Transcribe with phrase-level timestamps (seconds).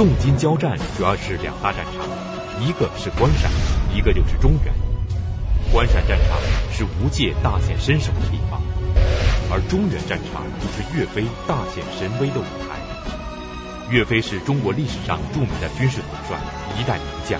[0.00, 3.50] 宋金交战主要是两大战场，一个是关山，
[3.94, 4.72] 一个就是中原。
[5.74, 6.38] 关山战场
[6.72, 8.62] 是吴界大显身手的地方，
[9.52, 12.80] 而中原战场就是岳飞大显神威的舞台。
[13.90, 16.38] 岳飞是中国历史上著名的军事统帅，
[16.80, 17.38] 一代名将，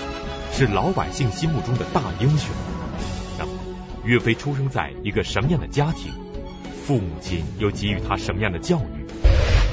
[0.53, 2.51] 是老百姓心目中的大英雄。
[3.39, 3.53] 那么，
[4.05, 6.13] 岳飞出生在一个什么样的家庭？
[6.87, 9.00] 父母亲又给予他什么样的教育？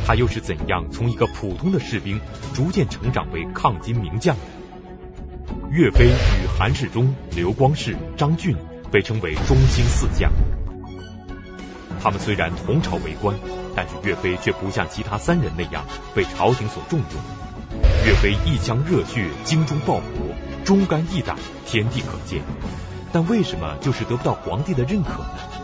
[0.08, 2.22] 他又是怎样从一个普通的士兵
[2.54, 4.42] 逐渐成长为抗金名将的？
[5.70, 8.56] 岳飞与韩世忠、刘光世、张俊
[8.90, 10.32] 被称为中兴四将。
[12.02, 13.36] 他们虽然同朝为官，
[13.76, 15.84] 但是岳飞却不像其他三人那样
[16.16, 17.22] 被朝廷所重用。
[18.06, 20.34] 岳飞一腔热血，精忠报国，
[20.64, 22.42] 忠肝义胆，天地可见。
[23.12, 25.57] 但为什么就是得不到皇帝的认可呢？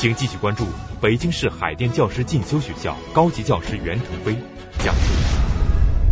[0.00, 0.64] 请继续关注
[1.02, 4.36] 北京市海淀教师进修学校高级教师袁腾飞
[4.78, 5.00] 讲述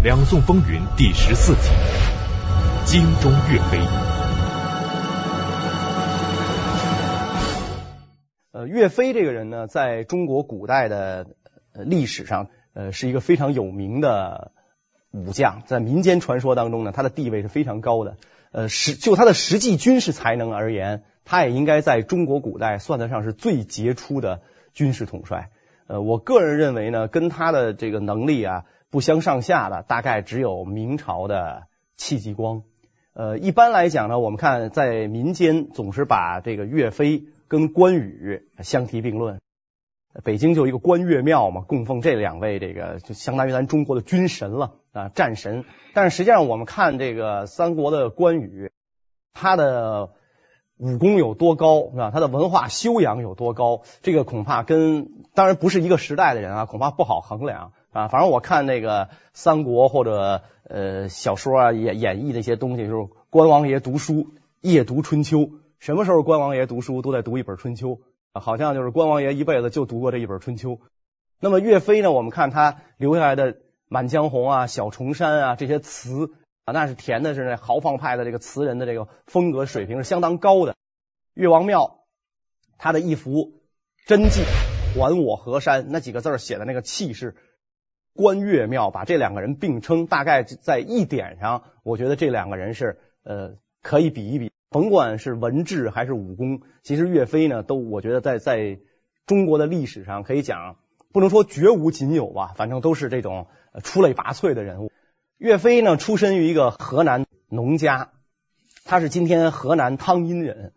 [0.03, 1.69] 《两宋风云》第十四集
[2.85, 3.79] 《精忠岳飞》。
[8.51, 11.29] 呃，岳飞这个人呢，在中国古代的
[11.73, 14.51] 历史上，呃，是一个非常有名的
[15.13, 18.17] 武将，在民间传说当中呢，他的地位是非常高的。
[18.51, 24.41] 呃，实就他的实际军事才能而言，他也应该在中国古代算得上是最杰出的
[24.73, 25.51] 军事统帅。
[25.89, 31.65] 呃，我个人认为呢，跟他的这个能力啊不相上下的，大概只有明朝的
[31.97, 32.63] 戚继光。
[33.13, 39.41] 呃，一般来讲呢，我们看在民间总是把这个岳飞跟关羽相提并论。
[40.25, 45.65] 北京就一个关岳庙嘛，供奉这两位，这个就相当于咱中国的军神了啊，战神。
[45.93, 48.71] 但是实际上，我们看这个三国的关羽，
[49.35, 50.13] 他的
[50.79, 52.11] 武功有多高是吧？
[52.13, 53.83] 他的文化修养有多高？
[54.03, 58.09] 这个恐怕跟当然不是一个时代的人啊，恐怕不好衡量啊。
[58.09, 64.29] 反正我看那个三国或者呃小说啊演演绎那些东西，就是关王爷读书
[64.61, 67.99] 夜读春秋，什么时候关王爷读书都在读一本春秋。
[68.39, 70.79] 好像就是关王爷一辈子就读过这一本春秋。
[71.41, 72.13] 那么岳飞呢？
[72.13, 73.55] 我们看他留下来的
[73.89, 76.33] 《满江红》啊、《小重山》啊这些词
[76.67, 80.75] 啊，那是填的是那豪放派的这个词人的这个风格水平是相当高的。
[81.33, 82.01] 岳王庙
[82.77, 83.53] 他的一幅
[84.05, 84.43] 真迹
[84.95, 87.37] 还我河山那几个字写的那个气势，
[88.15, 94.51] 关岳庙把这两个人并称，大概在一点上，我觉得这两个人是呃可以比一比。
[94.69, 98.81] 甭管是文治还是武功，其实岳飞呢，都我觉得在在
[99.25, 100.77] 中国的历史上可以讲，
[101.13, 103.47] 不能说绝无仅有吧，反正都是这种
[103.85, 104.91] 出类拔萃的人物。
[105.39, 108.13] 岳飞呢，出身于一个河南农家，
[108.85, 110.73] 他是今天河南汤阴人。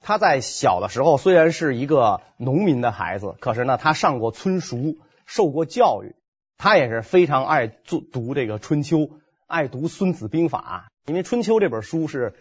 [0.00, 6.14] 他在小的时候虽然是一个农民的孩子，可是呢，他上过村塾，受过教育，
[6.56, 8.98] 他也是非常爱读读这个《春秋》，
[9.46, 12.34] 爱读《孙子兵法》，因为《春秋》这本书是。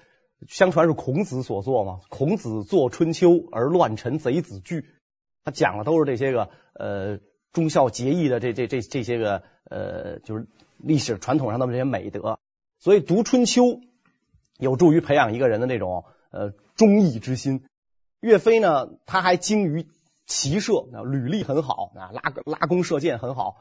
[0.47, 2.00] 相传是孔子所作嘛？
[2.07, 4.85] 孔子作《春秋》而乱臣贼子惧，
[5.44, 7.19] 他讲的都是这些个呃
[7.51, 10.47] 忠孝节义的这这这这些个呃就是
[10.79, 12.40] 历史传统上的这些美德，
[12.79, 13.63] 所以读《春秋》
[14.57, 17.66] 有助于培养一个人的那种呃忠义之心。
[18.19, 19.88] 岳飞呢，他还精于
[20.25, 23.57] 骑射，履历很好啊，拉拉弓射箭很好，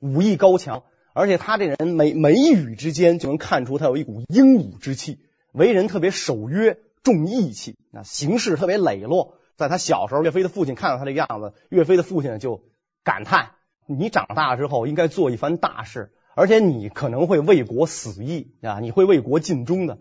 [0.00, 5.18] 武艺高强，而且他这人眉眉宇之间就能看出他有一股英武之气。
[5.52, 9.34] 为人特别守约、重义气，那行事特别磊落。
[9.54, 12.62] 在他小时候，岳飞的父亲看到他这个样子，岳飞的父亲就
[13.04, 13.50] 感叹
[13.86, 19.98] ：“你长大之后应该做一番大事，而且你可能会为国死义啊，你会为国尽忠的。”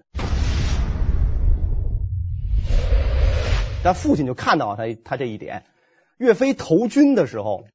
[3.84, 5.64] 但父亲就看到了他他这一点。
[6.18, 7.66] 岳飞投军的时候，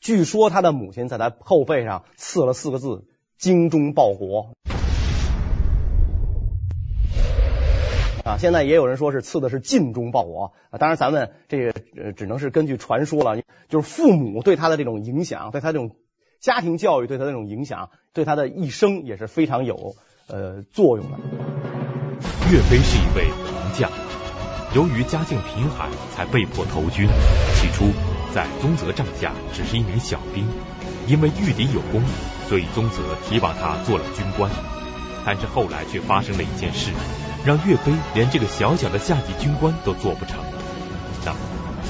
[0.00, 3.04] 据说他的母亲在他后背上刺了四个字
[3.38, 4.54] ：“精忠报国。”
[8.24, 15.96] 啊，现在也有人说是刺的是尽忠报国啊，当然咱们这个呃只能是根据传说了，就是父母对他的这种影响，对他这种
[16.40, 19.96] 家庭教育对他的这种影响，对他的一生也是非常有
[20.28, 21.18] 呃作用的。
[22.50, 23.90] 岳飞是一位名将，
[24.74, 27.08] 由于家境贫寒，才被迫投军。
[27.56, 27.90] 起初
[28.32, 30.46] 在宗泽帐下只是一名小兵，
[31.06, 32.02] 因为御敌有功，
[32.48, 34.50] 所以宗泽提拔他做了军官。
[35.26, 36.92] 但是后来却发生了一件事。
[37.44, 40.38] 让岳飞连这个小小的下级军官都做不成。
[41.24, 41.34] 那，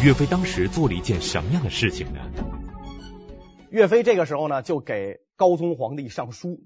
[0.04, 2.20] 岳飞当时做了一件什么样的事情呢？
[3.70, 6.60] 岳飞这个时候呢，就给高宗皇帝上书，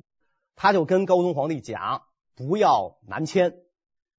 [0.54, 2.02] 他就跟高宗皇帝讲，
[2.36, 3.54] 不要南迁，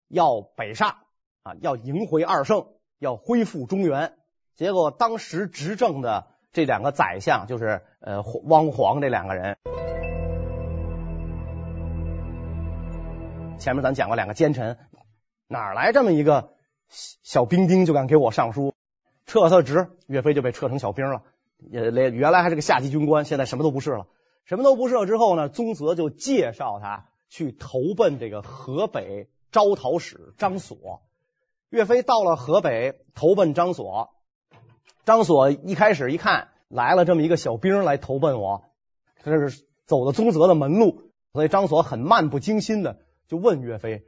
[0.10, 0.98] 要北上
[1.44, 2.68] 啊，要迎回二圣，
[3.00, 4.14] 要恢复中原。
[4.56, 9.58] 结果当时执政的这两个宰相，就是呃汪黄这两个人，
[13.60, 14.78] 前面咱讲过两个奸臣，
[15.48, 16.54] 哪来这么一个
[16.90, 18.74] 小兵丁就敢给我上书？
[19.26, 21.24] 撤他职，岳飞就被撤成小兵了。
[21.72, 24.08] 也连原来还是个下级军官，现在什么都不是了。
[24.46, 31.02] 什么都不是了之后呢，宗泽就介绍他去投奔这个河北招讨使张所。
[31.70, 34.10] 岳飞到了河北投奔张所，
[35.06, 38.66] 张所一开始一看来了这么一个小兵来投奔我，
[39.24, 44.04] 这是走的宗泽的门路，所以张所很漫不经心的就问岳飞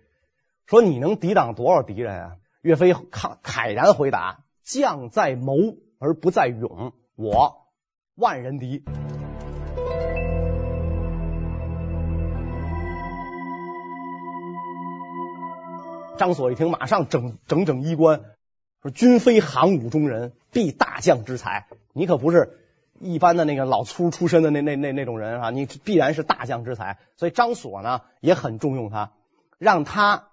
[0.68, 5.56] 说：“你能抵挡多少敌人啊？”岳飞慷慨然回答：“将在谋
[5.98, 7.70] 而不在勇。”我
[8.16, 8.84] 万人敌。
[16.18, 18.22] 张所一听，马上整整整衣冠，
[18.82, 21.68] 说：“君非行伍中人，必大将之才。
[21.94, 22.60] 你可不是
[23.00, 25.50] 一般的那个老粗出身的那那那那种人啊！
[25.52, 29.14] 你必然是大将之才。”所以张所呢也很重用他，
[29.58, 30.28] 让他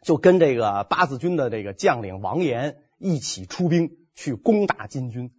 [0.00, 5.32] 就跟这个八字军的这个将领王延一起出兵去攻打金军。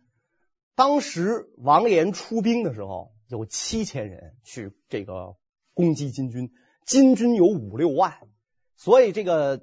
[0.80, 5.36] 当时王延出兵的时候，有七千人去这个
[5.74, 6.52] 攻击金军，
[6.86, 8.14] 金军有五六万，
[8.78, 9.60] 所以这个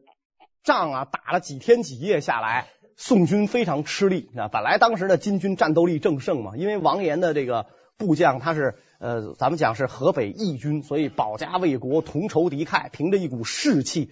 [0.63, 2.69] 仗啊打了几天几夜下来，
[2.99, 4.29] 宋军非常吃力。
[4.35, 7.65] 那本来当时的金军战斗力正盛嘛，因为王延的这个
[7.97, 14.11] 部将他是呃，咱们讲是河北义军，所以保家卫国、同仇敌忾，凭着一股士气，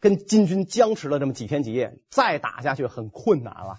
[0.00, 3.76] 跟金军僵持了这么几天几夜，再打下去很困难了。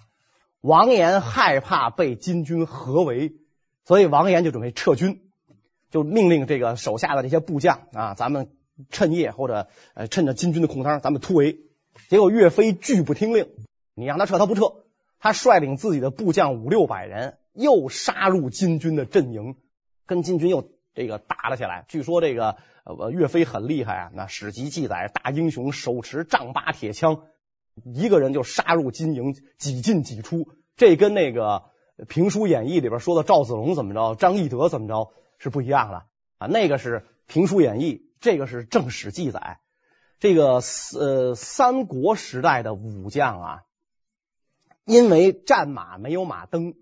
[0.62, 3.32] 王延害怕被金军合围，
[3.84, 5.20] 所以王延就准备撤军，
[5.90, 8.48] 就命令这个手下的这些部将啊，咱们
[8.88, 11.58] 趁夜或者呃趁着金军的空当，咱们突围。
[12.08, 13.48] 结果岳飞拒不听令，
[13.96, 14.84] 你让他撤他不撤，
[15.18, 19.56] 他率领自己的部将五六百人，又杀入金军的阵营，
[20.06, 21.84] 跟金军又这个打了起来。
[21.88, 27.22] 据说这个呃岳飞很厉害啊，那史籍记载大英雄手持丈八铁枪。
[27.84, 31.64] 一个人就杀入金营，几进几出，这跟那个
[32.06, 36.06] 《评书演义》里边说的赵子龙怎么着，张翼德怎么着是不一样的
[36.38, 36.46] 啊。
[36.46, 39.60] 那个是《评书演义》，这个是正史记载。
[40.20, 40.60] 这个
[40.98, 43.62] 呃三国时代的武将啊，
[44.84, 46.74] 因为战马没有马蹬，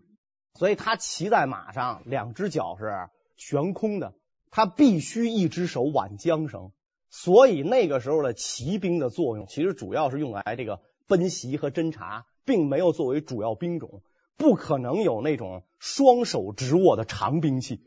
[0.53, 4.13] 所以他骑在马上，两只脚是悬空的，
[4.51, 6.73] 他必须一只手挽缰绳。
[7.11, 14.03] 所以那个时候的骑兵的作用，其实主要是用来这个奔袭和侦察，并没有作为主要兵种，
[14.37, 17.83] 不可能有那种双手执握的长兵器。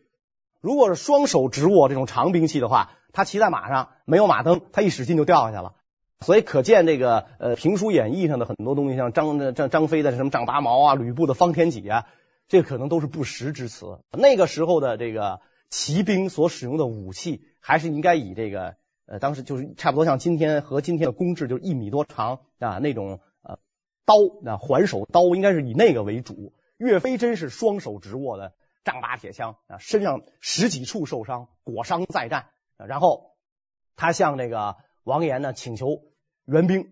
[0.59, 5.75] 如果是双手执握这种长兵器的话，他骑在马上没有马蹬，他一使劲就掉下去了。
[6.19, 12.07] 所以可见这个呃《评书演义》上的很多东西，像张张张飞的什么丈八矛啊，吕布的方天戟啊，
[12.49, 13.99] 这可能都是不实之词。
[14.11, 18.75] 那个时候的这个骑兵所使用的武器，还是应该以这个。
[19.05, 23.59] 呃，当时就是差不多像今天和今天的公制，就是一米多长啊，那种呃
[24.05, 26.53] 刀，那环手刀应该是以那个为主。
[26.77, 28.53] 岳飞真是双手执握的
[28.83, 32.47] 丈八铁枪啊，身上十几处受伤，裹伤再战。
[32.77, 33.35] 然后
[33.95, 36.01] 他向这个王延呢请求
[36.45, 36.91] 援兵，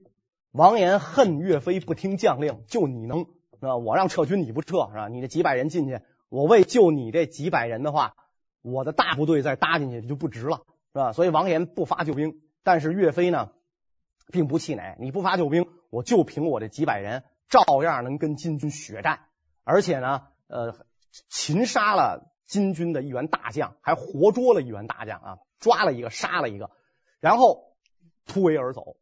[0.52, 3.26] 王延恨岳飞不听将令，就你能
[3.60, 5.08] 啊，我让撤军你不撤是吧？
[5.08, 8.16] 你这几百人进去，我为救你这几百人的话，
[8.62, 10.62] 我的大部队再搭进去就不值了。
[10.94, 11.14] 是吧？
[11.14, 13.52] 所以王延不发救兵，但是岳飞呢，
[14.28, 14.98] 并不气馁。
[15.00, 19.22] 你不发救兵，我就凭我这几百人，照样能跟金军血战。
[19.64, 20.86] 而且呢，呃，
[21.30, 26.72] 擒杀了金军的一员大将，还活捉了一员大将啊，抓了一个，杀了一个，
[27.20, 27.76] 然后
[28.26, 28.98] 突围而走。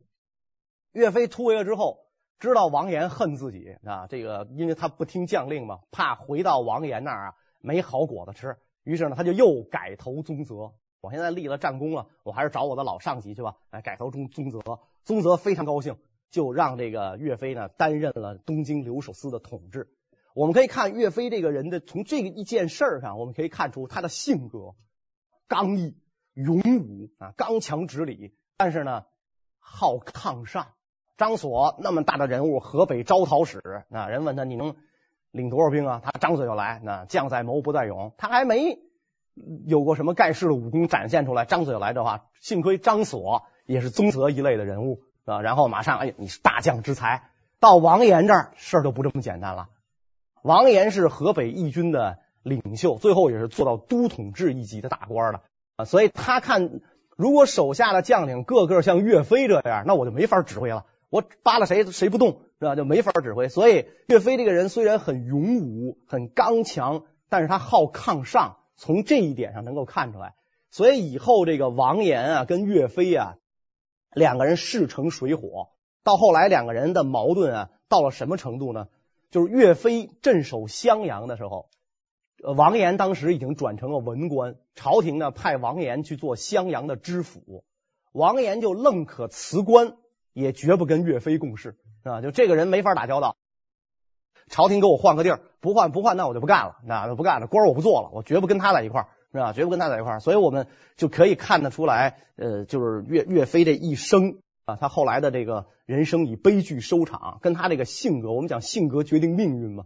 [0.92, 2.06] 岳飞突围了之后，
[2.40, 10.74] 知道王延恨自己啊，这个因为他不听将令嘛，怕回到王延那儿啊没好果子吃，于是呢，他就又改投宗泽。
[11.02, 13.56] 我现在立了战功了，我还是找我的老上级去吧。
[13.70, 14.60] 哎，改投宗宗泽，
[15.04, 15.98] 宗泽非常高兴，
[16.30, 19.88] 就让这个岳飞呢担任了东京留守司的统治。
[20.36, 24.76] 我们可以看岳飞这个人的，从这个一件事上，我们可以看出他的性格
[25.48, 25.98] 刚毅、
[26.34, 28.36] 勇武啊，刚强直理。
[28.58, 29.06] 但是呢，
[29.60, 30.68] 好抗上。
[31.18, 34.76] 张所那么大的人物，河北招讨使，那人问他你能
[35.32, 36.02] 领多少兵啊？
[36.04, 38.80] 他张嘴就来，那将在谋不在勇，他还没。
[39.66, 41.46] 有过什么盖世的武功展现出来？
[41.46, 45.42] 张嘴来的话，幸亏张所也是宗泽一类的人物啊。
[45.42, 47.30] 然后马上，哎呀，你是大将之才。
[47.60, 49.68] 到王岩这儿，事儿就不这么简单了。
[50.44, 55.42] 王岩是河北义军的领袖，最后也是做到都统制一级的大官了
[55.76, 55.86] 啊。
[55.86, 56.80] 所以他看，
[57.18, 60.86] 如果手下的将领个个像岳飞这样，那我就没法指挥了。
[61.10, 62.76] 我扒拉谁谁不动是吧？
[62.76, 63.50] 就没法指挥。
[63.50, 68.58] 所以岳飞这个人虽然很勇武、很刚强，但是他好抗上。
[68.80, 70.36] 从这一点上能够看出来，
[70.72, 73.36] 所以以后这个王延啊跟岳飞啊
[74.14, 75.70] 两个人势成水火。
[76.02, 78.88] 到后来，两个人的矛盾啊，到了什么程度呢？
[79.32, 81.70] 就是岳飞镇守襄阳的时候，
[82.42, 87.66] 王延当时已经转成了文官，朝廷呢派王延去做襄阳的知府，
[88.14, 89.98] 王岩就宁可辞官，
[90.32, 92.22] 也绝不跟岳飞共事啊！
[92.22, 93.36] 就这个人没法打交道。
[94.48, 99.54] 朝廷给我换个地儿，不换不换，那我就不干了，那就不干了，官我不做了，我绝不跟他在一块儿，是吧？
[99.54, 100.20] 绝不跟他在一块儿。
[100.20, 104.38] 所以我们就可以看得出来，呃，就是岳岳飞这一生。
[104.66, 109.86] 啊，他后来的这个人生以悲剧收场，跟他这个性格，我们讲性格决定命运嘛。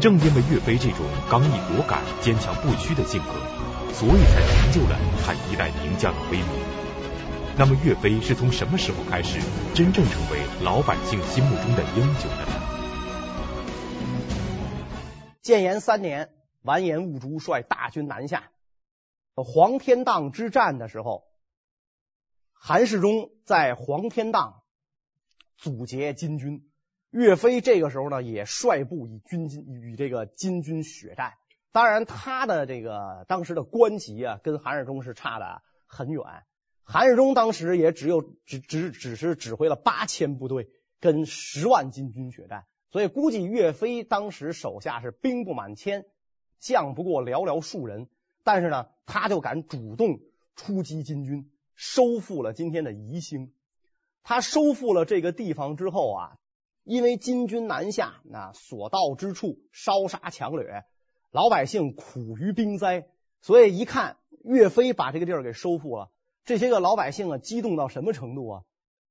[0.00, 6.79] 正因为岳飞这种刚毅果敢、坚强不屈的性格，所以才成就了他一代名将的威名。
[7.60, 9.38] 那么，岳飞是从什么时候开始
[9.74, 12.52] 真正成为老百姓心目中的英雄的呢？
[15.42, 16.30] 建炎三年，
[16.62, 18.50] 完颜兀术率大军南下。
[19.34, 21.24] 黄天荡之战的时候，
[22.54, 24.62] 韩世忠在黄天荡
[25.58, 26.66] 阻截金军，
[27.10, 31.34] 岳飞这个时候呢也率部与军金与这个金军血战。
[31.72, 36.24] 当然，他的这个当时的官级啊，跟韩世忠是差的很远。
[36.92, 40.68] 韩世忠当时也只有只只只是指挥了八千部队，
[40.98, 46.04] 跟十万金军血战，所以估计岳飞当时手下是兵不满千，
[46.58, 48.08] 将不过寥寥数人。
[48.42, 50.18] 但是呢，他就敢主动
[50.56, 53.52] 出击金军，收复了今天的宜兴。
[54.24, 56.38] 他收复了这个地方之后啊，
[56.82, 60.82] 因为金军南下，那所到之处烧杀抢掠，
[61.30, 63.06] 老百姓苦于兵灾，
[63.42, 66.10] 所以一看岳飞把这个地儿给收复了，
[66.44, 68.62] 这些个老百姓啊，激动到什么程度啊？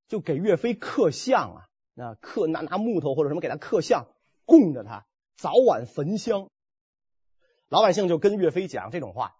[0.08, 4.08] 就给岳飞刻像啊，那刻拿拿木头或者什么给他刻像，
[4.46, 5.06] 供着他，
[5.38, 6.50] 早晚焚香。
[7.70, 9.36] 老百姓就跟岳飞讲这种话，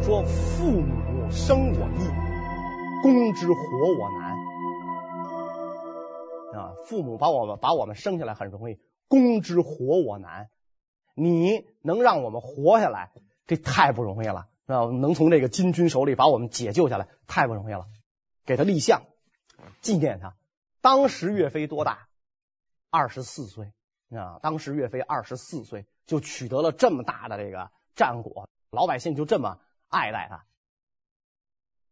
[0.00, 3.54] 说父母生我易，公之活
[3.98, 4.36] 我难
[6.54, 6.74] 啊！
[6.86, 8.78] 父母把我们把我们生下来很容易，
[9.08, 10.48] 公之活我难。
[11.14, 13.10] 你能让我们活下来，
[13.48, 14.86] 这太不容易了啊！
[14.92, 17.88] 能从这个金军手里把我们解救下来，太不容易了。
[18.46, 19.02] 给他立像，
[19.80, 20.36] 纪念他。
[20.80, 22.06] 当时岳飞多大？
[22.90, 23.72] 二十四岁
[24.10, 24.38] 啊！
[24.40, 25.84] 当时岳飞二十四岁。
[26.08, 30.46] 就取得了这么大的这个战果，老百姓就这么爱戴他。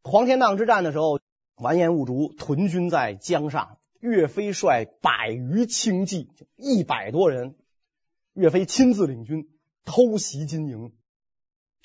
[0.02, 1.20] 黄天荡之战的时候，
[1.56, 7.56] 完颜兀术屯军在江上，岳飞率百余轻骑，一百多人，
[8.32, 9.50] 岳飞亲自领军
[9.84, 10.94] 偷袭金营。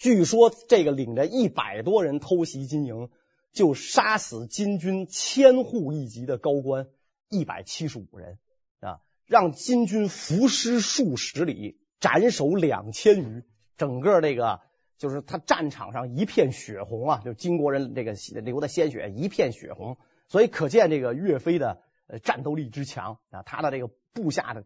[0.02, 3.10] 据说这个领着一百多人偷袭金营，
[3.52, 6.88] 就杀死金军千户一级的高官
[7.30, 8.40] 一百七十五人
[8.80, 11.78] 啊，让金军伏尸数十里。
[12.00, 13.44] 斩首两千余，
[13.78, 14.62] 整个这个
[14.98, 21.84] 就是他战场上一片血红啊，就金国人这个流的鲜血一片血红，所以可见这个岳飞的
[22.24, 24.66] 战斗力之强啊，他的这个部下的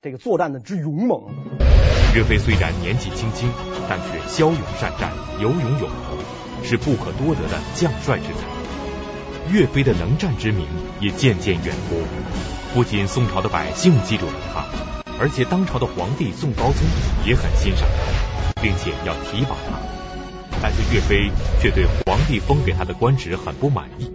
[0.00, 1.71] 这个作战的之勇猛。
[2.14, 3.50] 岳飞虽然年纪轻轻，
[3.88, 6.18] 但却骁勇善战，有勇有谋，
[6.62, 9.50] 是不可多得的将帅之才。
[9.50, 10.66] 岳飞的能战之名
[11.00, 11.98] 也渐渐远播，
[12.74, 14.66] 不仅宋朝的百姓记住了他。
[15.18, 16.82] 而且当朝的皇帝宋高宗
[17.24, 19.78] 也很欣赏他，并且要提拔他，
[20.60, 21.30] 但是岳飞
[21.62, 24.12] 却对皇帝封给他的官职很不满意。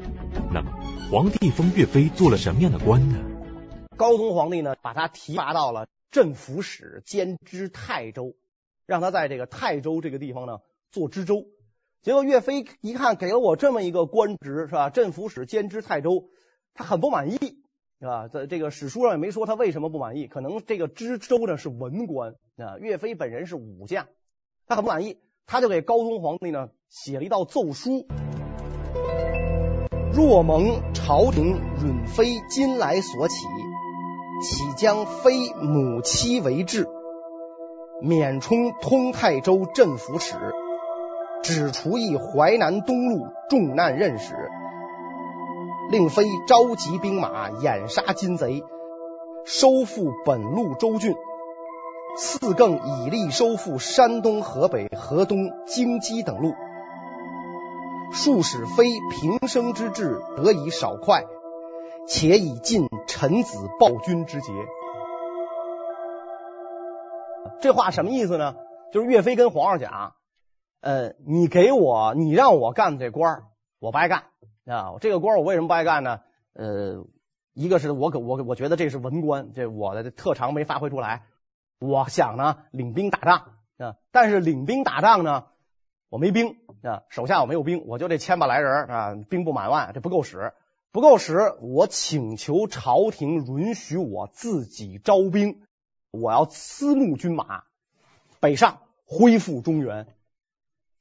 [0.51, 0.69] 那么，
[1.09, 3.17] 皇帝封岳飞做了什么样的官呢？
[3.95, 8.35] 高宗皇帝呢，把他提拔到了镇抚使兼知泰州，
[8.85, 10.59] 让他在这个泰州这个地方呢
[10.91, 11.45] 做知州。
[12.01, 14.89] 结果岳飞一看，给了我这么一个官职，是吧？
[14.89, 16.29] 镇抚使兼知泰州，
[16.73, 17.37] 他很不满意。
[17.99, 24.07] 啊，在这个史书上也没说他为什么不满意，可能这个知州呢是文官啊，岳飞本人是武将，
[24.67, 28.07] 他很不满意，他就给高宗皇帝呢写了一道奏书：
[30.13, 33.35] 若蒙朝廷允非今来所起，
[34.41, 36.87] 岂将非母妻为质，
[38.01, 40.35] 免充通泰州镇抚使，
[41.41, 44.35] 只除役淮南东路重难任使。
[45.89, 48.61] 令非召集兵马掩杀金贼，
[49.45, 51.13] 收复本路州郡；
[52.17, 56.53] 四更以力收复山东、河北、河东、京畿等路。
[58.11, 61.23] 数使非平生之志得以少快，
[62.05, 64.53] 且以尽臣子暴君之节。
[67.59, 68.55] 这话什么意思呢？
[68.93, 70.13] 就是岳飞跟皇上讲，
[70.81, 73.41] 呃，你给我，你让我干这官，
[73.79, 74.25] 我不爱干。
[74.67, 76.19] 啊，这个官我为什么不爱干呢？
[76.53, 77.07] 呃，
[77.53, 81.23] 一个是我可我我觉得这是文官，这我的特长没发挥出来。
[81.79, 85.45] 我想呢，领兵打仗啊，但是领兵打仗呢，
[86.09, 90.53] 我没兵啊，手下我没有兵，我就这千把来人啊，兵不满万，这不够使，
[90.91, 95.61] 不够使，我请求朝廷允许我自己招兵，
[96.11, 97.65] 我要私募军马
[98.39, 100.07] 北上，恢复中原。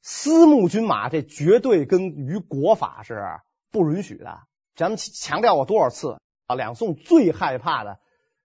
[0.01, 3.39] 私募军马这绝对跟于国法是
[3.71, 4.41] 不允许的。
[4.75, 6.55] 咱们强调过多少次啊？
[6.55, 7.99] 两宋最害怕的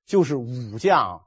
[0.06, 1.26] 就是武将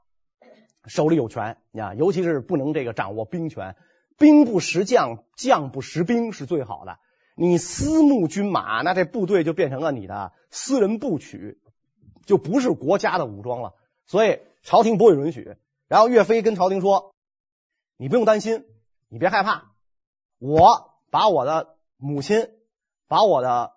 [0.86, 3.76] 手里有权啊，尤其是不能这个掌握兵权，
[4.18, 6.98] 兵不识将，将不识兵是最好的。
[7.38, 11.60] 你私募军马，那这部队就变成了你的私人部曲，
[12.24, 13.74] 就不是国家的武装了。
[14.06, 15.56] 所以朝廷不会允许。
[15.86, 17.14] 然后岳飞跟朝廷说
[17.98, 18.64] ：“你不用担心，
[19.08, 19.72] 你别害怕。”
[20.40, 22.48] 我把我的母亲，
[23.06, 23.72] 把我的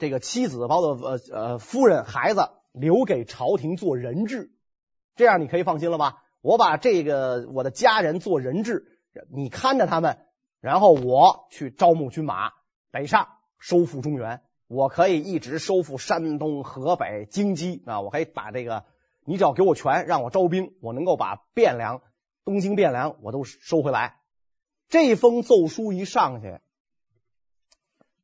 [0.00, 4.52] 这个妻子，把我的呃呃夫人、孩子留给朝廷做人质，
[5.16, 6.24] 这样你可以放心了吧？
[6.40, 8.98] 我把这个我的家人做人质，
[9.30, 10.18] 你看着他们，
[10.60, 12.52] 然后我去招募军马
[12.92, 13.26] 北上，
[13.58, 14.42] 收复中原。
[14.68, 18.00] 我可以一直收复山东、河北、京畿啊！
[18.00, 18.84] 我可以把这个，
[19.24, 22.02] 你只要给我权，让我招兵，我能够把汴梁、
[22.44, 24.20] 东京汴梁我都收回来。
[24.88, 26.60] 这封奏书一上去，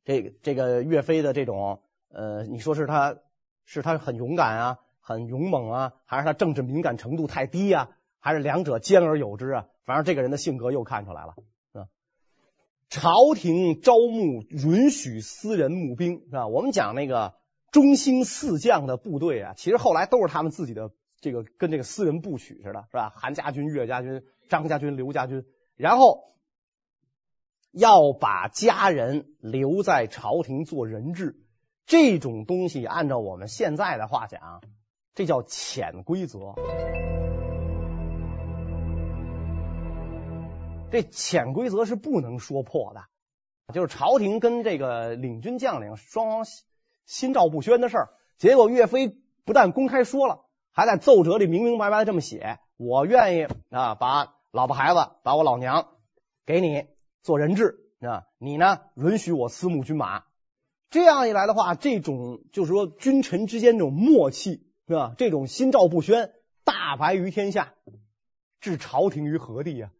[0.05, 3.17] 这个这个岳飞的这种呃，你说是他
[3.65, 9.67] 是他很勇敢啊，很勇猛啊，还是他政治敏感程度太低、啊，还是两者兼而有之啊？
[9.83, 11.35] 反正这个人的性格又看出来了。
[12.89, 16.47] 朝廷招募允许私人募兵是吧？
[16.47, 17.35] 我们讲那个
[17.71, 20.91] 中兴四将的部队啊，其实后来都是他们自己的
[21.21, 23.13] 这个跟这个私人部曲似的，是吧？
[23.15, 26.27] 韩家军、岳家军、张家军、刘家军，然后。
[27.71, 31.39] 要把家人留在朝廷做人质，
[31.85, 34.63] 这种东西按照我们现在的话讲，
[35.13, 36.55] 这叫潜规则。
[40.91, 43.05] 这潜规则是不能说破的，
[43.73, 46.45] 就是朝廷跟这个领军将领双方
[47.05, 48.09] 心照不宣的事儿。
[48.37, 55.89] 结果岳飞不但公开说了，还在奏折里明明白白的这么写：我愿意啊，把老婆孩子，把我老娘
[56.45, 56.87] 给你。
[57.21, 60.23] 做人质啊，你呢允许我私募军马，
[60.89, 65.13] 这样一来的话，这种就是说君臣之间这种默契是吧？
[65.17, 66.31] 这种心照不宣，
[66.63, 67.73] 大白于天下，
[68.61, 69.91] 置朝廷于何地呀？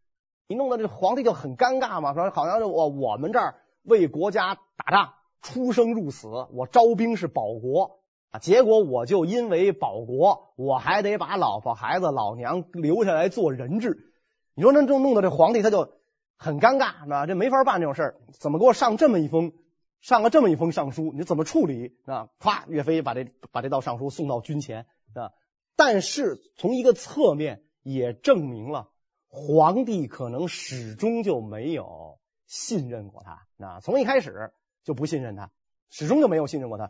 [0.50, 8.00] 你弄得这皇帝就很尴尬嘛，说好像我我们这儿为国家打仗，出生入死，我招兵是保国
[8.32, 14.12] 啊，结果我就因为保国，我还得把老婆孩子老娘留下来做人质，
[14.56, 15.94] 你说那就弄得这皇帝他就。
[16.42, 17.26] 很尴尬，是吧？
[17.26, 19.52] 这没法办这种事，怎么给我上这么一封，
[20.00, 21.12] 上了这么一封上书？
[21.14, 22.30] 你怎么处理啊？
[22.40, 25.34] 咵，岳飞把这把这道上书送到军前啊。
[25.76, 28.88] 但是从一个侧面也证明了
[29.32, 34.52] 皇帝可能始终就没有信任过他啊，从一开始
[34.84, 35.52] 就不信任他，
[35.92, 36.90] 始终就没有信任过他。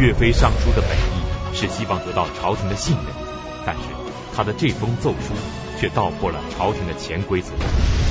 [0.00, 3.06] 岳飞上书的本意是希望得到朝廷的信任，
[3.64, 3.82] 但是
[4.34, 5.32] 他的这封奏书
[5.78, 7.52] 却道破了朝廷的潜规则。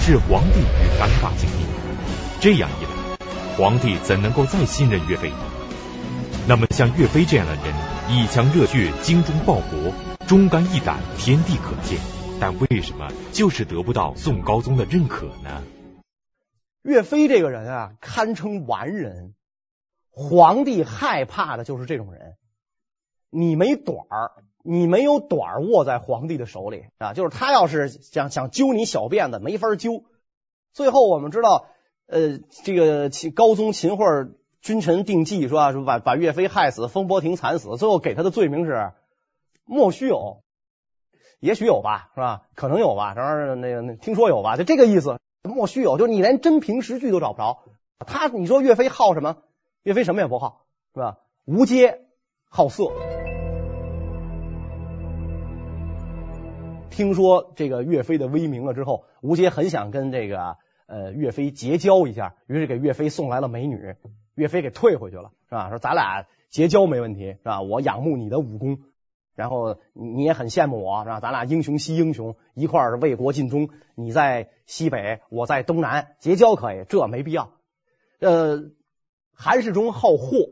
[0.06, 1.66] 置皇帝于尴尬境地，
[2.40, 3.18] 这样一来，
[3.58, 5.38] 皇帝怎能够再信任岳飞呢？
[6.48, 7.64] 那么像岳飞这样的人，
[8.10, 9.94] 一腔热血，精忠报国，
[10.28, 12.00] 忠肝义胆，天地可见。
[12.40, 15.64] 但为什么就是得不到宋高宗的认可呢？
[16.84, 19.34] 岳飞这个人啊，堪称完人。
[20.12, 22.36] 皇帝害怕的就是这种人。
[23.30, 24.32] 你没短儿。
[24.70, 30.04] 你没有短儿握在皇帝的手里啊，就是他要是想想揪你小辫子，没法揪。
[30.74, 31.68] 最后我们知道，
[32.06, 34.04] 呃，这个秦高宗秦桧
[34.60, 38.92] 君臣定计说说把把岳飞害死，风波亭惨死，最后给他的罪名是
[39.64, 40.44] 莫须有，
[41.40, 42.44] 也许有吧，是吧？
[42.56, 45.20] 可能有吧，然后那个听说有吧，就这个意思。
[45.44, 47.60] 莫须有，就是你连真凭实据都找不着。
[48.00, 49.38] 他你说岳飞好什么？
[49.84, 51.18] 岳飞什么也不好，是吧？
[51.46, 52.02] 无阶
[52.50, 52.92] 好色。
[56.90, 63.96] 听说这个岳飞的威名了之后，吴阶很想跟这个呃岳飞结交一下，于是给岳飞送来了美女，
[64.34, 65.70] 岳飞给退回去了，是吧？
[65.70, 67.62] 说咱俩结交没问题，是吧？
[67.62, 68.80] 我仰慕你的武功，
[69.38, 71.20] 然后你也很羡慕我，是吧？
[71.20, 73.70] 咱俩英雄惜英雄，一块儿为国尽忠。
[73.94, 77.52] 你在西北，我在东南，结交可以，这没必要。
[78.20, 78.72] 呃，
[79.34, 80.50] 韩世忠好货，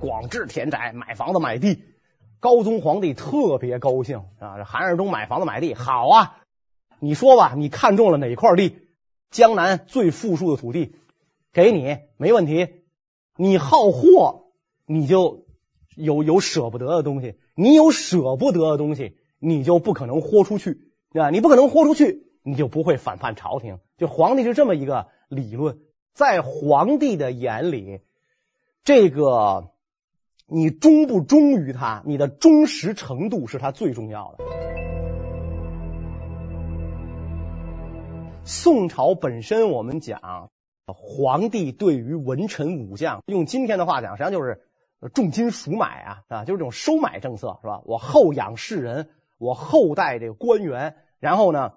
[0.00, 1.82] 广置田宅，买房子买地。
[2.38, 4.58] 高宗皇帝特别高兴啊！
[4.58, 6.36] 这韩世忠买房子买地好啊！
[7.00, 8.78] 你说吧，你看中了哪块地？
[9.32, 10.94] 江南最富庶的土地，
[11.52, 12.84] 给你没问题。
[13.34, 14.47] 你好货，
[14.88, 15.46] 你就
[15.94, 17.36] 有有舍不得的东西。
[17.54, 20.88] 你有舍不得的东西，你就不可能豁出去。
[21.10, 21.30] 对吧？
[21.30, 23.78] 你不可能豁出去，你就不会反叛朝廷。
[23.96, 25.78] 就皇帝是这么一个理论，
[26.12, 28.00] 在皇帝的眼里，
[28.84, 29.70] 这个
[30.46, 34.44] 你忠不忠于他，你的忠实程度是他最重要的。
[38.44, 40.50] 宋朝本身，我们讲
[40.86, 44.67] 皇帝对于文臣武将，用今天的话讲，实际上就是
[45.14, 47.82] 重金赎买啊，啊，就是这种收买政策，是吧？
[47.84, 51.74] 我厚养士人，我厚待这个官员，然后呢，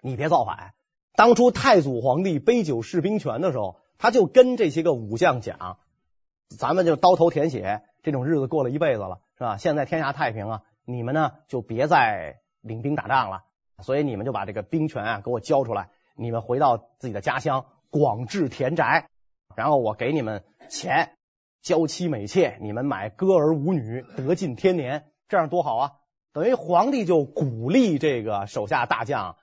[0.00, 0.74] 你别造反。
[1.14, 5.78] 当初太祖皇帝杯酒释兵权的时候，他就跟这些个武将讲，
[6.48, 9.56] 咱们就刀头舔血，这种日子过了一辈子了，是吧？
[9.56, 13.44] 现在天下太平啊，你们呢就别再领兵打仗了。
[13.82, 19.08] 所以你们就把这个兵权啊给我交出来，你们回到自己的家乡，广置田宅，
[19.54, 21.16] 然后我给你们钱，
[21.66, 25.92] 娇妻美妾，你们买歌儿舞女，得尽天年，这样多好啊！
[26.32, 29.34] 等于皇帝就鼓励这个手下大将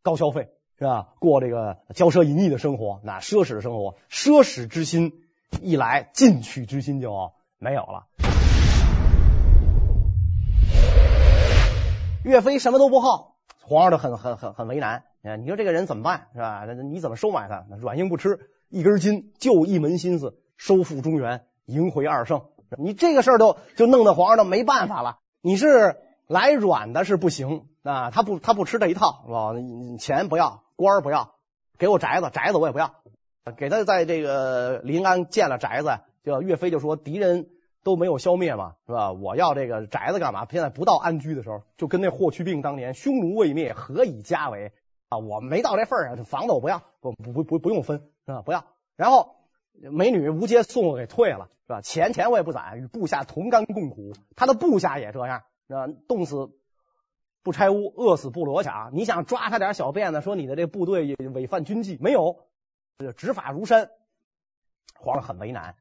[0.00, 1.08] 高消费，是吧？
[1.18, 5.24] 过这个骄奢淫逸的生活，那奢侈的生活，奢侈之心
[5.60, 8.06] 一来，进取之心就没有了。
[12.24, 13.34] 岳飞什么都不好。
[13.62, 15.02] 皇上都很很很很为难，
[15.40, 16.64] 你说这个人怎么办是吧？
[16.84, 17.66] 你怎么收买他？
[17.80, 22.42] 软硬不吃，一根筋，就一门心思收复中原，迎回二圣。
[22.78, 25.18] 你这个事儿都就弄得皇上都没办法了。
[25.40, 25.96] 你是
[26.26, 29.52] 来软的是不行啊，他不他不吃这一套是吧？
[29.98, 31.34] 钱不要，官儿不要，
[31.78, 32.94] 给我宅子，宅子我也不要，
[33.56, 37.48] 给他在这个临安建了宅子，就岳飞就说敌人。
[37.84, 39.12] 都没有消灭嘛，是吧？
[39.12, 40.46] 我要这个宅子干嘛？
[40.50, 44.72] 现在不到安居的时候，就跟那霍去病当年匈奴未灭，何以家为
[45.10, 45.18] 啊？
[45.18, 48.40] 我没到这份儿上，这房子我不要，不不不不用分，是吧？
[48.40, 48.64] 不要。
[48.96, 49.36] 然后
[49.80, 51.80] 美女无接送我给退了，是吧？
[51.80, 54.12] 钱钱我也不攒，与部下同甘共苦。
[54.36, 55.88] 他的部下也这样，是吧？
[56.08, 56.50] 冻死
[57.42, 58.90] 不拆屋，饿死不裸抢。
[58.94, 62.46] 你想抓他点小辫子，说你的这部队违反军纪，没有，
[62.98, 63.90] 这执法如山。
[64.94, 65.74] 皇上很为难。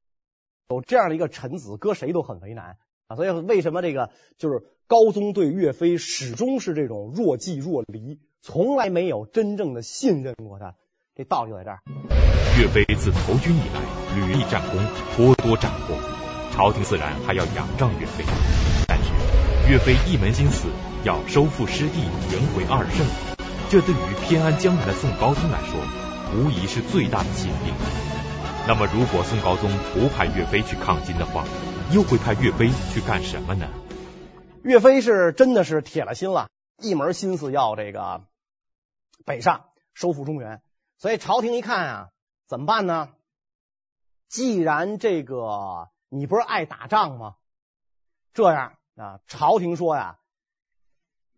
[0.70, 2.78] 有这样的一个臣子，搁谁都很为难
[3.08, 3.16] 啊！
[3.16, 10.76] 所以为什么这个就是高宗对岳飞始终是这种若即若离，从来没有真正的信任过他？
[11.16, 12.23] 这道理在这儿。
[12.56, 13.82] 岳飞自投军以来，
[14.16, 14.80] 屡立战功，
[15.16, 15.96] 颇多斩获，
[16.54, 18.24] 朝廷自然还要仰仗岳飞。
[18.88, 19.10] 但是
[19.68, 20.68] 岳飞一门心思
[21.04, 23.08] 要收复失地，赢回二圣，
[23.72, 25.80] 这对于偏安江南的宋高宗来说，
[26.36, 27.74] 无疑是最大的心病。
[28.68, 31.46] 那么，如果宋高宗不派岳飞去抗金的话，
[31.92, 33.68] 又会派岳飞去干什么呢？
[34.64, 38.22] 岳飞是真的是铁了心了，一门心思要这个
[39.26, 40.62] 北上收复中原。
[41.00, 42.10] 所以朝廷一看啊，
[42.54, 43.10] 怎么办呢？
[44.30, 47.38] 既然这个你不是爱打仗吗？
[48.32, 50.20] 这样啊，朝廷说呀，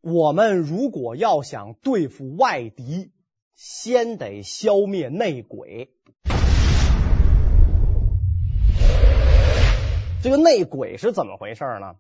[0.01, 3.13] 我们如果要想对付外敌，
[3.54, 5.95] 先得消灭内鬼。
[10.21, 11.95] 这个内鬼是怎么回事呢？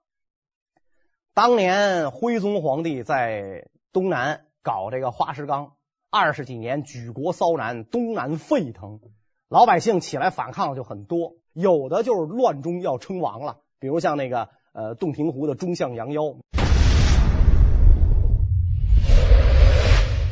[1.33, 5.74] 当年徽宗皇帝在东南搞这个花石纲，
[6.17, 9.01] 二十几年举国骚然，东南沸腾，
[9.49, 16.37] 老百姓起来反抗就很多，有的就是乱中要称王了，比如像那个呃洞庭湖的忠相杨妖，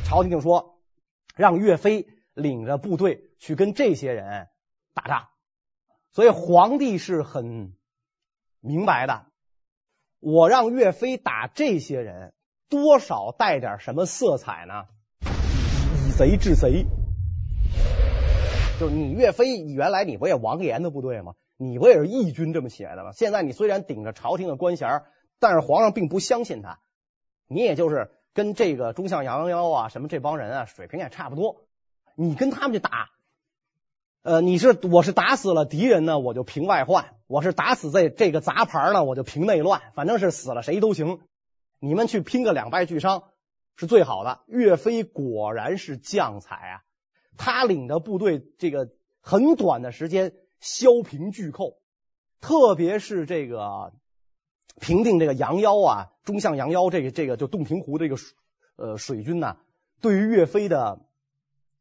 [0.05, 0.79] 朝廷就说
[1.35, 4.47] 让岳飞领着部队去跟这些人
[4.93, 5.27] 打仗，
[6.13, 7.73] 所以皇帝是很。
[8.61, 9.25] 明白的，
[10.21, 12.33] 我让岳飞打这些人，
[12.69, 14.85] 多少带点什么色彩呢？
[16.13, 16.85] 贼治贼，
[18.79, 21.33] 就是你岳飞原来你不也王延的部队吗？
[21.57, 23.11] 你不也是义军这么起来的吗？
[23.13, 25.01] 现在你虽然顶着朝廷的官衔，
[25.39, 26.79] 但是皇上并不相信他，
[27.47, 31.65] 你也就是跟这个忠相杨幺啊什么这帮人啊水平也差不多，
[32.15, 33.09] 你跟他们去打。
[34.21, 39.81] 呃，你是我是打死了敌人呢，我就平外患；我是打死这这个杂牌呢，我就平内乱。
[39.95, 41.19] 反正是死了谁都行，
[41.79, 43.23] 你们去拼个两败俱伤
[43.75, 44.41] 是最好的。
[44.47, 46.83] 岳飞果然是将才啊，
[47.37, 51.79] 他领的部队这个很短的时间削平巨寇，
[52.39, 53.93] 特别是这个
[54.79, 58.17] 平定这个杨夭啊，忠相杨夭这个这个就洞庭湖这个
[58.75, 59.57] 呃水军呐，
[60.01, 61.05] 对于岳飞的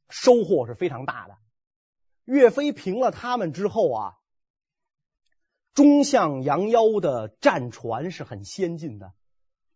[0.09, 1.37] 收获是非常大的。
[2.25, 4.19] 岳飞平了他们之后啊，
[5.75, 9.13] 忠相杨夭的战船是很先进的。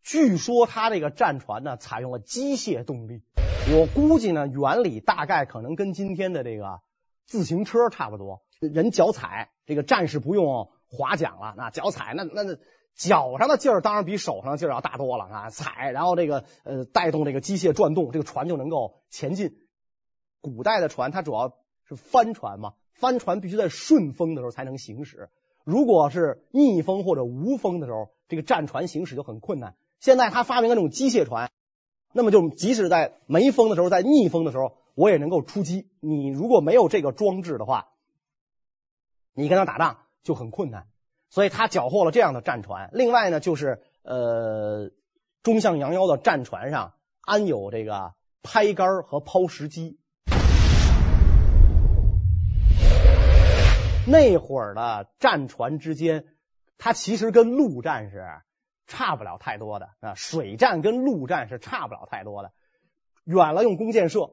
[0.06, 3.22] 据说他这个战船呢，采用了机械动力。
[3.74, 6.80] 我估计呢，原理大概可能跟今天的这个
[7.24, 8.44] 自行车差不多。
[8.60, 12.56] 人脚踩，这个战士不用划桨了，那脚踩那那那
[12.94, 15.50] 脚上的劲儿当然比手上的劲儿要大多了啊！
[15.50, 19.56] 踩，然后这个呃带动这个机械转动，这个船就能够前进。
[20.40, 25.30] 古代的船它主要是帆船嘛，帆船必须在顺风的时候才能行驶，
[25.64, 29.74] 如果是逆风或者无风的时候，这个战船行驶就很困难。
[30.00, 31.50] 现在他发明了这种机械船，
[32.12, 35.88] 那么就即使在没风的时候，在逆风的时候，我也能够出击。
[36.00, 37.88] 你如果没有这个装置的话，
[39.32, 40.86] 你跟他打仗就很困难。
[41.28, 42.88] 所以他缴获了这样的战船。
[42.92, 44.92] 另外呢，就是呃，
[45.42, 49.98] 中向阳腰的战船上安有这个拍杆和抛石机。
[54.06, 56.26] 那会儿的战船之间，
[56.78, 58.24] 它其实跟陆战是
[58.86, 60.14] 差不了太多的啊。
[60.14, 62.52] 水战跟陆战是差不了太多的。
[63.24, 64.30] 远了用弓箭射，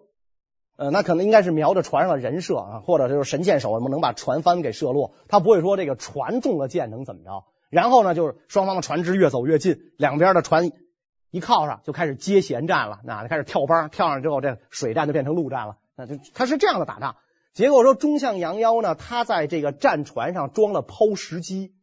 [0.78, 5.14] 呃，那可能应该是瞄着船上的人射啊，或者就是神箭手能把船帆给射落。
[5.28, 7.46] 他不会说这个船中了箭能怎么着。
[7.70, 10.72] 然后呢，就是双方的船只越走越近，两边的船
[11.32, 13.00] 一靠上，就开始接舷战了。
[13.04, 15.78] 那开始跳帮，跳上之后，这水战就变成陆战了。
[15.96, 17.16] 那就他是这样的打仗。
[17.54, 21.74] 结果说中向阳腰呢，他在这个战船上装了抛石机，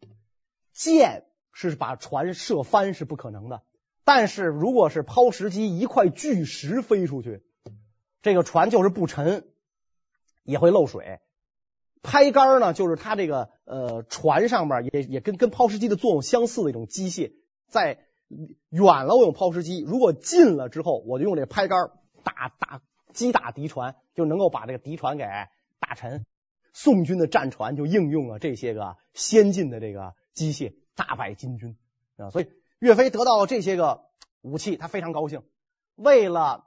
[0.73, 3.63] 箭是把船射翻是不可能的。
[4.05, 7.43] 但是如果是抛石机一块巨石飞出去，
[8.23, 9.49] 这个船就是不沉，
[10.43, 11.21] 也会漏水。
[12.03, 17.33] 拍杆呢，就是它这个呃船上面也也跟跟抛石机的作用相似的一种机械，
[17.69, 17.99] 在
[18.71, 21.91] 远了我用抛石机，如果近了之后，我就用这拍杆
[22.25, 22.81] 打打
[23.13, 25.25] 击打敌船，就能够把这个敌船给
[25.79, 26.25] 打沉。
[26.73, 31.77] 宋军的战船就应用了这些个先进的这个机械，大败金军
[32.17, 32.49] 啊，所以。
[32.81, 34.07] 岳飞得到了这些个
[34.41, 35.43] 武器，他非常高兴。
[35.97, 36.65] 为了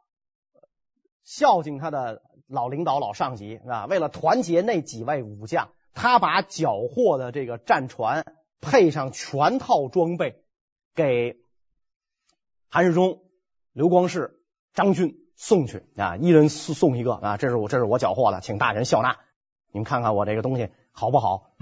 [1.24, 10.44] 孝敬他的老领导、老上级啊，为了团结那几位武将，他把缴获的这个战船配上全套装备，
[10.94, 11.38] 给
[12.70, 13.24] 韩世忠、
[13.72, 14.40] 刘光世、
[14.76, 19.18] 张俊送去啊，一人送送一个啊，这是我这是我缴获的，请大人笑纳。
[19.72, 21.56] 你们看看我这个东西好不好？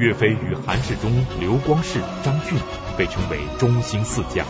[0.00, 2.58] 岳飞与韩世忠、刘光世、张俊
[2.96, 4.46] 被称为中兴四将。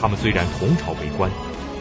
[0.00, 1.28] 他们虽然同朝为官，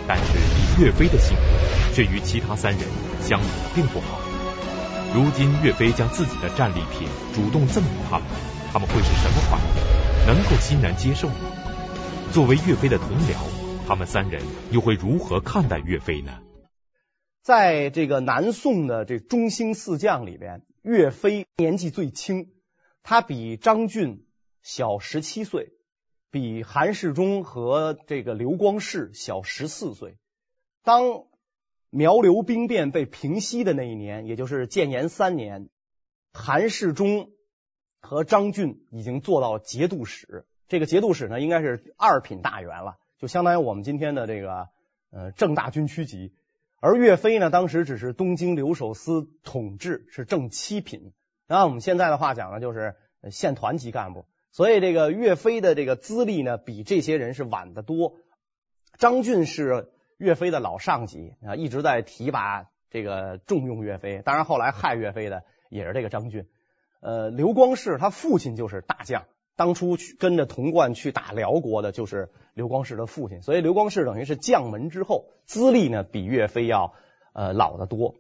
[0.07, 2.81] 但是以岳飞的性格，却与其他三人
[3.21, 4.19] 相处并不好。
[5.13, 8.27] 如今岳飞将自己的战利品主动赠与他们，
[8.73, 10.25] 他们会是什么反应？
[10.25, 11.35] 能够欣然接受吗？
[12.31, 13.35] 作为岳飞的同僚，
[13.87, 16.39] 他们三人又会如何看待岳飞呢？
[17.43, 22.47] 在这个南宋的这中兴四将里边，岳飞年纪最轻。
[23.09, 24.23] 他比张俊
[24.61, 25.73] 小十七岁，
[26.29, 30.19] 比韩世忠和这个刘光世小十四岁。
[30.83, 31.23] 当
[31.89, 35.69] 苗刘兵变被平息的那一年，也就是建炎三年，
[36.33, 37.31] 韩世忠
[37.99, 40.45] 和张俊已经做到节度使。
[40.67, 44.67] 这个节度使呢，应该是二品大员了，就相当于我们今天的这个
[45.09, 46.31] 呃正大军区级。
[46.79, 51.11] 而岳飞呢，当时只是东京留守司统制，是正七品。
[51.49, 52.95] 那我们现在的话讲呢，就是
[53.31, 58.13] 县团级干部，所以这个岳飞的这个资历呢，比这些人是晚得多。
[58.99, 64.21] 张俊是岳飞的老上级啊，一直在提拔这个重用岳飞。
[64.23, 66.47] 当然后来害岳飞的也是这个张俊。
[67.01, 76.93] 呃，刘光世他父亲就是大将，当初去跟着童贯去打辽国的就是刘光世的父亲，所以刘光世等于是将门之后，资历呢比岳飞要
[77.33, 78.13] 呃老得多。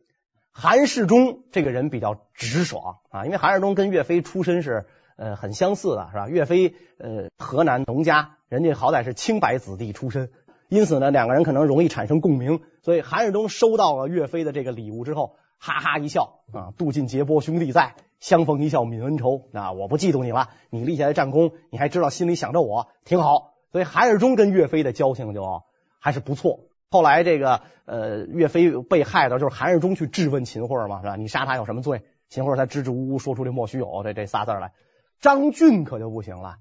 [0.51, 6.27] 韩世忠这个人比较直爽啊，因为韩世忠跟岳飞出身是呃很相似的，是吧？
[6.27, 10.31] 岳飞呃河南农家，人家好歹是清白子弟出身，
[10.67, 12.61] 因此呢两个人可能容易产生共鸣。
[12.81, 19.71] 所以韩世忠收到了岳飞的这个礼物之后，哈哈一笑啊，渡尽劫波兄弟在，相逢一笑泯恩仇啊！
[19.71, 23.53] 我不嫉妒你了，你立下来战功，你还知道心里想着我，挺好。
[23.71, 25.63] 所以韩世忠跟岳飞的交情就
[25.99, 26.61] 还是不错。
[26.91, 31.15] 后来这个呃，岳飞被害的就是韩世忠去质问秦桧嘛，是吧？
[31.15, 32.03] 你杀他有什么罪？
[32.29, 34.73] 秦桧才支支吾吾说出这莫须有这这仨字来。
[35.19, 36.57] 张俊可就不行了，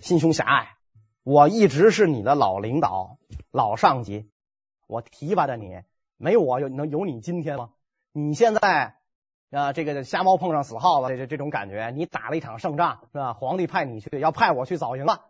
[0.00, 0.68] 心胸狭隘。
[1.22, 3.18] 我一直是你的老领导、
[3.50, 4.30] 老上级，
[4.86, 5.80] 我提拔的你，
[6.16, 7.70] 没我有能有你今天吗？
[8.12, 8.94] 你现在
[9.50, 13.34] 啊，这个瞎猫碰上死耗子，这这这种感觉，你打了一场胜仗是吧？
[13.34, 15.22] 皇帝派你去，要派我去早赢了，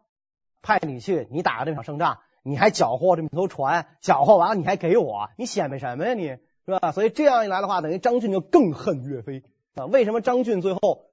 [0.63, 2.19] 派你去，你打了这场胜仗。
[2.49, 6.15] 你还缴获这么多船，缴获完了你还给我，你显摆什么呀？
[6.15, 6.39] 你是
[6.79, 6.93] 吧？
[6.93, 9.43] 所以这样一来的话，等于张俊就更恨岳飞
[9.75, 9.87] 啊。
[9.87, 11.07] 为什么张俊最后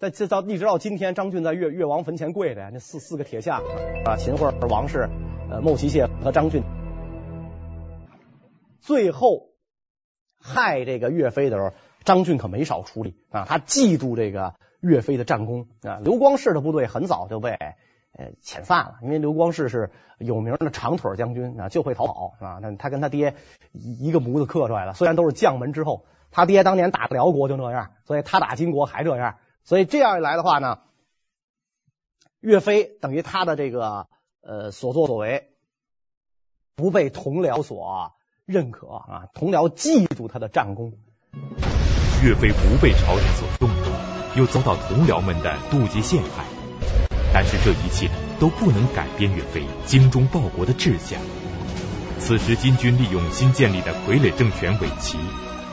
[0.00, 2.70] 在这到一直到今天，张俊在岳岳王坟前跪着呀？
[2.72, 3.62] 那四四个铁像
[4.04, 5.08] 啊，秦桧、王氏、
[5.48, 6.64] 呃牟齐谢和张俊，
[8.80, 9.50] 最后
[10.40, 13.44] 害这个岳飞的时候，张俊可没少出力啊。
[13.48, 16.00] 他嫉妒这个岳飞的战功啊。
[16.02, 17.56] 刘光世的部队很早就被
[18.16, 22.58] 呃遣散了，因为刘光世是有名的长腿将军啊，就会逃跑啊。
[22.62, 23.36] 那他跟他爹
[23.72, 29.36] 一个模子刻出来了，虽然都是将门之后，他爹当年打辽国就那样，所以他打金国还这样。
[29.64, 30.78] 所以这样一来的话呢，
[32.40, 34.06] 岳飞等于他的这个
[34.42, 35.50] 呃所作所为
[36.76, 38.12] 不被同僚所
[38.44, 40.92] 认可啊，同僚嫉妒他的战功。
[42.22, 46.44] 岳飞不被朝廷所重用，又遭到同僚们的妒忌陷害，
[47.34, 51.20] 但是这一切都不能改变岳飞精忠报国的志向。
[52.20, 55.18] 此时金军利用新建立的傀儡政权伪齐，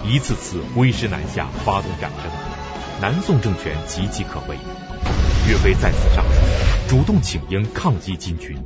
[0.04, 2.32] 一次次挥师南下，发动战争。
[3.00, 4.58] 南宋政权岌岌可危，
[5.47, 8.58] 岳飞再次上书，主动请缨抗击金军。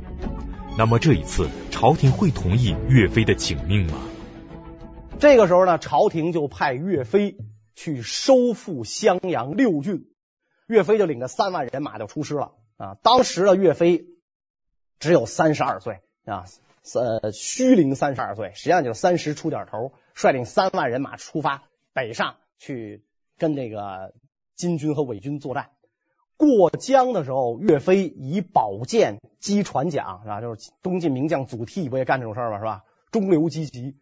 [0.78, 3.98] 那么这一次，朝廷会同意岳飞的请命吗？
[5.20, 7.36] 这个时候呢，朝廷就派岳飞
[7.74, 10.06] 去收复襄阳六郡，
[10.66, 12.96] 岳飞就领着三万人马就出师了啊。
[13.02, 14.06] 当时的岳飞
[14.98, 16.44] 只有三十二岁啊，
[16.94, 23.04] 呃，虚龄三十二岁，实际上就是三十出点头，率领三万人马出发北上去
[23.38, 24.14] 跟这个。
[24.56, 25.68] 金军和伪军作战，
[26.38, 30.40] 过江的时候，岳飞以宝剑击船桨，是吧？
[30.40, 32.58] 就是东晋名将祖逖不也干这种事儿吗？
[32.58, 32.84] 是吧？
[33.10, 33.96] 中流击楫，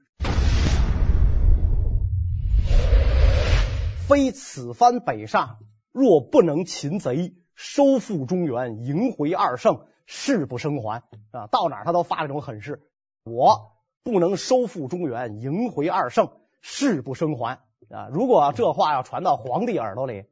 [4.06, 5.58] 非此番北上，
[5.90, 11.46] 若不能擒贼，收复中原，迎回二圣，誓不生还啊！
[11.50, 12.82] 到哪儿他都发这种狠誓，
[13.24, 17.60] 我不能收复中原，迎回二圣，誓不生还。
[17.90, 20.24] 啊，如果这话要传到皇帝耳朵里，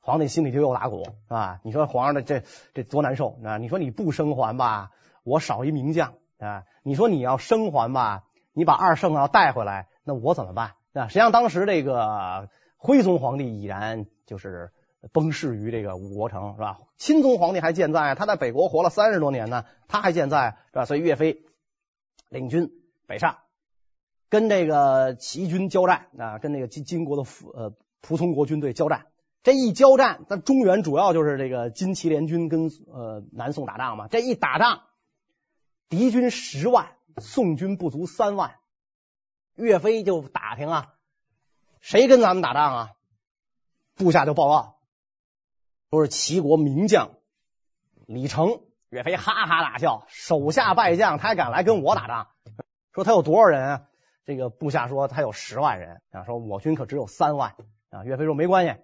[0.00, 1.60] 皇帝心里就又打鼓，啊？
[1.64, 3.58] 你说皇上的这这多难受啊！
[3.58, 6.64] 你说你不生还吧，我少一名将啊！
[6.82, 10.74] 你说你要生还吧，你把二圣要带回来，那我怎么办？
[10.94, 14.72] 啊，实际上当时这个徽宗皇帝已然就是
[15.12, 16.78] 崩逝于这个五国城，是吧？
[16.96, 20.84] 钦宗皇帝还健在，他在北国活了三十多年呢，他还健在，是吧？
[20.84, 21.42] 所以岳飞
[22.28, 22.70] 领军
[23.06, 23.38] 北上。
[24.28, 29.06] 跟这个齐军交战啊，跟那个金金国的呃仆从国军队交战。
[29.42, 34.06] 这一交战，那中原主要就是这个金齐联军跟呃南宋打仗嘛。
[34.06, 34.82] 这一打仗，
[35.88, 38.54] 敌军十万，宋军不足三万。
[39.56, 40.94] 岳飞就打听啊，
[41.80, 42.90] 谁跟咱们打仗啊？
[43.96, 44.76] 部下就报告，
[45.90, 47.10] 都是齐国名将
[48.06, 48.62] 李成。
[48.88, 52.28] 岳飞哈哈大笑，手下败将，他还敢来跟我打仗？
[52.92, 53.86] 说他有多少人啊？
[54.24, 57.54] 这个部下说他有十万人啊，说我军可只有三万
[57.90, 58.02] 啊。
[58.04, 58.74] 岳飞说没关系，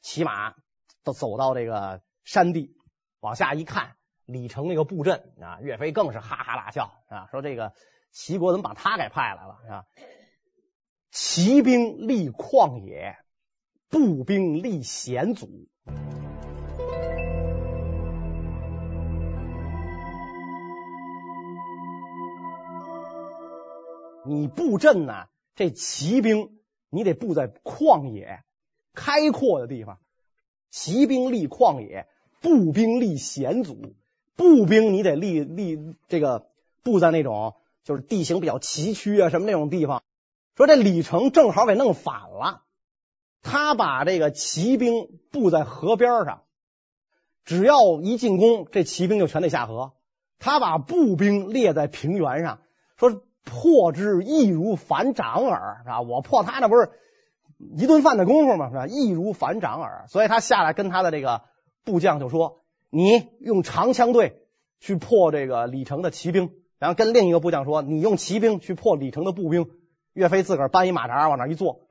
[0.00, 0.54] 骑马
[1.02, 2.76] 都走到这个山地，
[3.18, 7.72] 往下一看，李成那个布阵啊，岳飞更是哈哈大笑啊，说这个
[8.12, 9.86] 齐国怎么把他给派来了啊？
[11.10, 13.16] 骑兵立旷野，
[13.88, 15.48] 步兵立险阻。
[24.26, 25.26] 你布阵呢？
[25.54, 26.58] 这骑兵
[26.90, 28.42] 你得布在旷野、
[28.94, 29.98] 开阔的地方。
[30.70, 32.08] 骑兵立旷野，
[32.40, 33.94] 步兵立险阻。
[34.34, 36.48] 步兵你得立立这个
[36.82, 40.02] 布在那种就是地形比较崎岖啊什么那种地方。
[40.56, 42.62] 说这李成正好给弄反了，
[43.44, 46.42] 他把这个骑兵布在河边上，
[47.44, 49.92] 只要一进攻，这骑兵就全得下河。
[50.40, 52.58] 他把步兵列在平原上，
[52.96, 53.22] 说。
[53.46, 56.00] 破之易如反掌耳，是吧？
[56.00, 56.92] 我破他那不是
[57.76, 58.70] 一顿饭的功夫吗？
[58.70, 58.86] 是吧？
[58.86, 61.42] 易如反掌耳，所以他下来跟他的这个
[61.84, 64.40] 部将就说：“你用长枪队
[64.80, 69.68] 去破这个李成的骑兵，然后跟另一个部将说：你用骑兵去破李成的步兵。”
[70.14, 71.83] 岳飞自个儿搬一马扎往那一坐，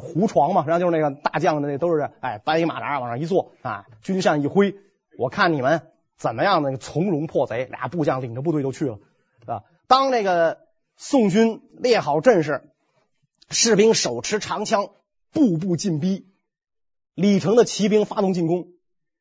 [0.00, 4.74] 胡床嘛，实际上就是那个大将的那都是哎搬一马扎往上一坐啊，军扇一挥，
[5.18, 5.82] 我看你们
[6.16, 7.66] 怎么样那个从容破贼。
[7.70, 8.98] 俩部将领着部队就去了，
[9.46, 9.62] 啊？
[9.86, 10.58] 当那个。
[11.00, 12.72] 宋军列好阵势，
[13.50, 14.88] 士兵手持长枪，
[15.32, 16.26] 步步进逼。
[17.14, 18.66] 李成的骑兵发动进攻，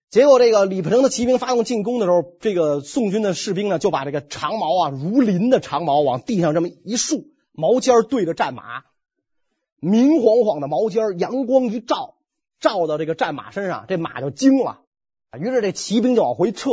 [0.10, 8.82] 结果这个李成的骑兵发动进攻的时候，这个宋军的士兵呢，就把这个长矛啊，如林的长矛往地上这么一竖，矛尖对着战马，
[9.80, 12.16] 明晃晃的毛尖，阳光一照，
[12.60, 14.82] 照到这个战马身上，这马就惊了，
[15.40, 16.70] 于是这骑兵就往回撤。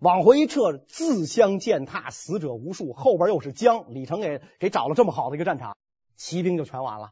[0.00, 2.92] 往回一撤，自相践踏，死者无数。
[2.92, 5.76] 后边又是江，李成给给找了这么好的一个战场，
[6.14, 7.10] 骑兵就全完了。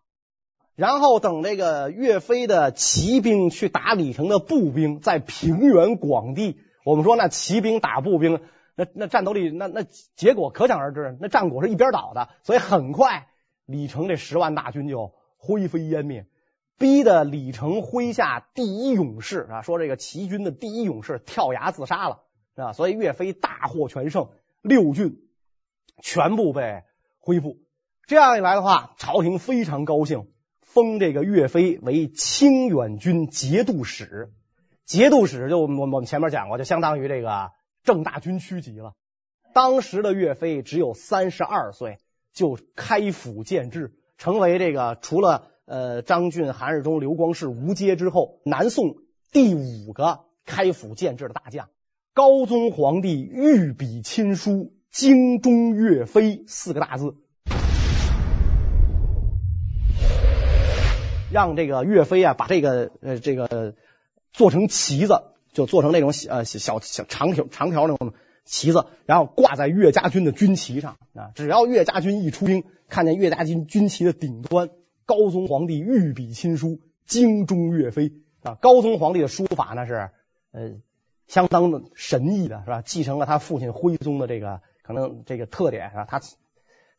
[0.77, 8.41] 然后等这个岳飞的骑兵去打李成的步兵，在平原广地，我们说那骑兵打步兵，
[8.77, 9.83] 那那战斗力，那那
[10.15, 12.29] 结果可想而知，那战果是一边倒的。
[12.45, 13.27] 所以很快，
[13.65, 15.13] 李成这十万大军就
[15.47, 16.27] 灰飞烟灭，
[16.77, 22.25] 逼得李成麾下第一勇士啊，说这个齐军的第一勇士跳崖自杀了。
[22.57, 24.31] 啊，所以岳飞大获全胜，
[24.63, 25.29] 六郡
[26.03, 26.85] 全部被
[27.19, 27.59] 恢复。
[28.07, 30.29] 这样一来的话，朝廷非常高兴，
[30.63, 34.33] 封这个岳飞为清远军节度使。
[34.87, 37.51] 节度使就我们我们前面讲过，就相当于这个
[37.83, 38.95] 正大军区级了。
[39.53, 41.99] 当时的岳飞只有三十二岁，
[42.33, 48.97] 就开府建制，成为这个除了呃张俊、韩世忠、刘光世、吴阶之后，南宋
[49.31, 51.69] 第五个开府建制的大将。
[52.15, 57.15] 高宗皇帝御笔亲书“精忠岳飞”四个大字，
[61.31, 63.75] 让这个岳飞啊把这个呃这个
[64.33, 68.15] 做成旗子，就做成那种呃小小长条长条那种。
[68.47, 71.33] 旗子，然后挂在岳家军的军旗上啊！
[71.35, 74.71] 只要岳家军一出兵，看见岳家军军旗的顶端，
[75.05, 78.55] 高宗皇帝御笔亲书“精忠岳飞”啊！
[78.55, 80.11] 高宗皇帝的书法呢是
[80.53, 80.77] 呃
[81.27, 82.83] 相当的神异的，是吧？
[82.83, 86.21] 继承了他父亲徽宗的这个可能这个特点啊，他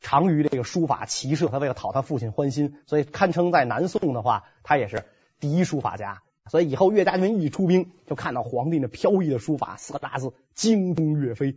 [0.01, 5.05] 长于这个书法骑射，他为了讨他父亲欢心，所以堪称在南宋的话，他也是
[5.39, 6.21] 第一书法家。
[6.49, 11.55] 所以以后岳家军一出兵，就看到皇帝那飘逸的书法，四个大字“精忠岳飞”，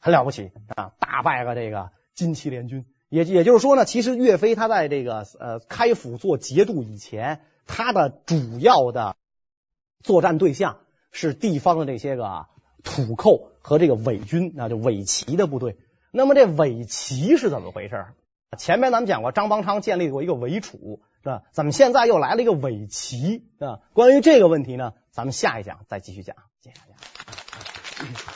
[0.00, 0.92] 很了不起啊！
[0.98, 2.84] 大败了这个金祁联军。
[3.08, 9.16] 也也就是说呢，其实岳飞他在这个呃开府做节度以前，他的主要的
[10.02, 10.78] 作战对象
[11.10, 12.46] 是地方的这些个
[12.82, 15.76] 土寇和这个伪军，那就伪齐的部队。
[16.10, 18.06] 那么这伪齐是怎么回事？
[18.58, 21.00] 前面咱们讲过，张邦昌建立过一个伪楚。
[21.22, 21.42] 是吧？
[21.52, 23.44] 怎么现在又来了一个伪齐？
[23.60, 26.34] 啊，关于这个问题呢，咱们下一讲再继续讲。
[26.60, 28.32] 谢谢大家。